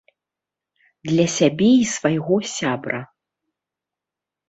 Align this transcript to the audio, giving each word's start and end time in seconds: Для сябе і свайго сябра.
Для 1.09 1.27
сябе 1.37 1.69
і 1.83 1.85
свайго 1.93 2.35
сябра. 2.57 2.99